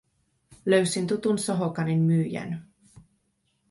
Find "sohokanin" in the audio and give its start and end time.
1.39-1.99